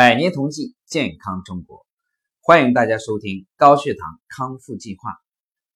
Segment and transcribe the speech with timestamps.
[0.00, 1.84] 百年同济，健康中国，
[2.40, 5.14] 欢迎大家收听高血糖康复计划。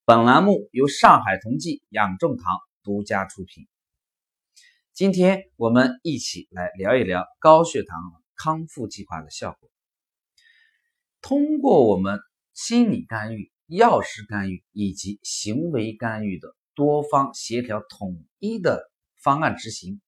[0.07, 3.66] 本栏目由上海同济养正堂独家出品。
[4.95, 8.00] 今天我们一起来聊一聊高血糖
[8.34, 9.71] 康复计划的效果。
[11.20, 12.18] 通过我们
[12.54, 18.91] 心理干预、药食干预以及行为干预的多方协调统一的
[19.22, 20.00] 方案执行，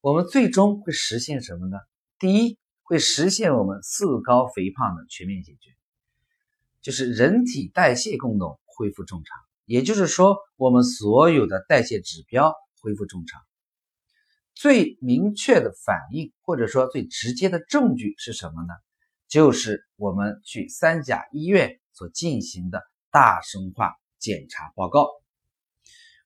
[0.00, 1.78] 我们最终会实现什么呢？
[2.18, 2.58] 第一。
[2.90, 5.70] 会实现我们四高肥胖的全面解决，
[6.82, 13.40] 就是人体代谢功能恢复正常，也就是说，我们所有的代谢指标恢复正常。
[14.56, 18.74] 最明确的反应或者说最直接的证据是什么呢？
[19.28, 25.06] 就是我们去三甲医院所进行的大生化检查报告。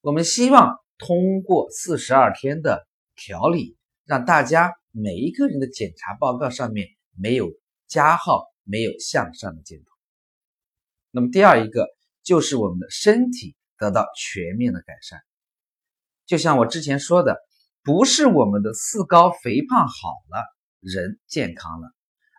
[0.01, 3.77] 我们希望通过四十二天的调理，
[4.07, 4.73] 让大家。
[4.97, 6.87] 每一个人的检查报告上面
[7.19, 7.51] 没有
[7.89, 9.87] 加号，没有向上的箭头。
[11.11, 11.89] 那么第二一个
[12.23, 15.21] 就是我们的身体得到全面的改善。
[16.27, 17.39] 就像我之前说的，
[17.83, 20.45] 不是我们的四高肥胖好了，
[20.79, 21.93] 人健康了，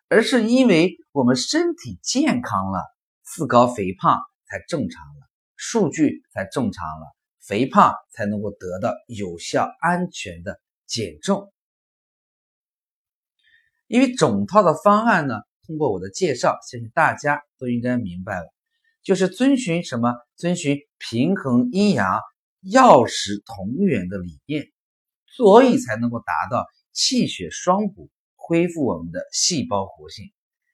[0.08, 2.82] 而是因为我们身体健康了，
[3.26, 11.52] 四高肥胖才正常了，数据才正常了，肥胖才能够得到有效安全的减重。
[13.88, 15.36] 因为整套的方案呢，
[15.68, 18.54] 通过我的介绍，相信大家都应该明白了，
[19.04, 20.14] 就是遵循什么？
[20.36, 22.20] 遵循平衡阴阳、
[22.62, 24.72] 药食同源的理念，
[25.28, 30.26] 所以才能够达到气血双补，恢复我们的细胞活性。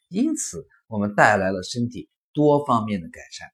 [0.08, 3.50] 因此，我们带来了身体多方面的改善。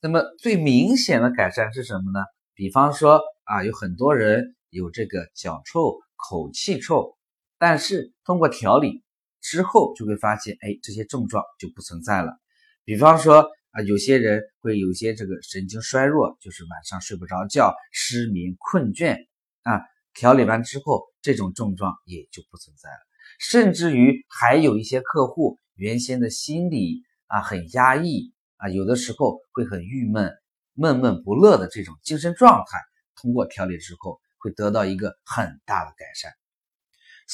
[0.00, 2.24] 那么，最明显的改善是什么呢？
[2.54, 7.16] 比方说啊，有很多人有这个脚臭、口气臭。
[7.62, 9.04] 但是通过调理
[9.40, 12.36] 之后，就会发现，哎，这些症状就不存在了。
[12.82, 19.28] 比方说啊，有些人会有些这个神经衰弱，就是晚上睡不着觉、失眠、困倦
[19.62, 19.80] 啊。
[20.12, 22.98] 调理完之后，这种症状也就不存在了。
[23.38, 30.32] 甚至于还有一些客户原先的心理啊很压抑啊，有的时候会很郁闷、
[30.74, 32.80] 闷闷不乐的这种精神状态，
[33.14, 36.32] 通过调理之后，会得到一个很大的改善。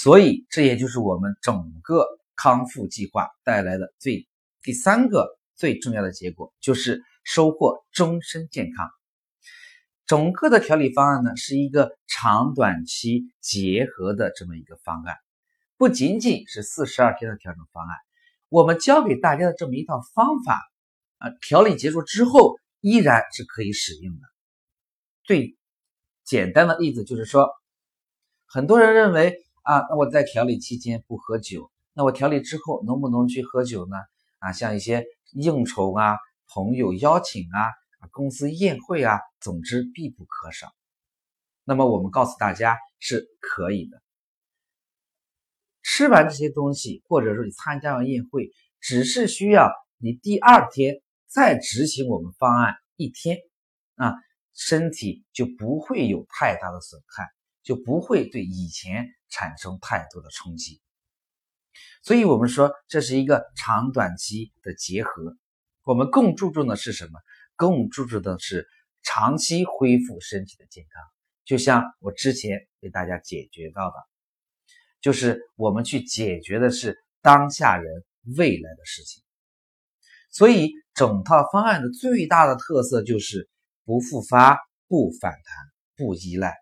[0.00, 4.28] 所以，这也就是我们整个康复计划带来的最
[4.62, 8.88] 第三个最重要的结果，就是收获终身健康。
[10.06, 15.16] 整个的调理方案呢，是一个长短期结合的这么一个方案，
[15.76, 17.97] 不仅仅是四十二天的调整方案。
[18.48, 20.60] 我们教给大家的这么一套方法
[21.16, 24.20] 啊，调理结束之后依然是可以使用的。
[25.25, 25.59] 最
[26.22, 27.50] 简单的例子就是说，
[28.47, 29.36] 很多人认为。
[29.63, 33.97] 啊，那我在调理期间不喝酒，那我调理之后能不能去喝酒呢？
[34.39, 36.17] 啊，像一些应酬啊、
[36.49, 37.73] 朋友邀请啊、
[38.13, 40.69] 公司宴会啊，总之必不可少。
[41.65, 44.01] 那么我们告诉大家是可以的。
[45.83, 53.39] 吃完这些东西，或者说你参加完宴会，只是需要你第二天再执行我们方案一天，
[53.97, 54.15] 啊，
[54.55, 57.25] 身体就不会有太大的损害。
[57.63, 60.81] 就不会对以前产生太多的冲击，
[62.03, 65.37] 所以我们说这是一个长短期的结合。
[65.83, 67.19] 我们更注重的是什么？
[67.57, 68.67] 更注重的是
[69.03, 71.03] 长期恢复身体的健康。
[71.45, 73.95] 就像我之前给大家解决到的，
[75.01, 78.05] 就是我们去解决的是当下人
[78.37, 79.23] 未来的事情。
[80.31, 83.49] 所以整套方案的最大的特色就是
[83.85, 84.59] 不复发、
[84.89, 85.43] 不反弹、
[85.97, 86.55] 不依赖。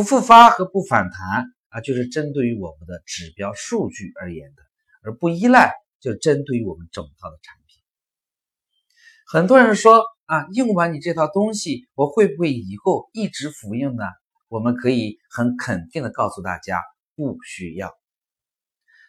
[0.00, 4.62] 不复发和不反弹啊，就是针对于我们的指标数据而言的；
[5.02, 7.82] 而不依赖，就针对于我们整套的产品。
[9.26, 14.04] 很多人说啊，用完你这套东西，我会不会以后一直服用呢？
[14.48, 16.82] 我们可以很肯定的告诉大家，
[17.14, 17.92] 不需要。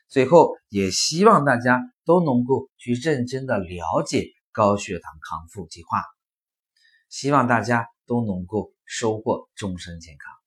[0.10, 6.04] 最后，也希望大家都能够去认真的了解高血糖康复计划，
[7.08, 10.41] 希望大家都能够收获终身健康。